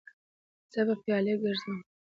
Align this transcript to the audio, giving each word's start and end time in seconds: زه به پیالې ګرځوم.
زه 0.73 0.81
به 0.87 0.93
پیالې 1.03 1.33
ګرځوم. 1.41 1.79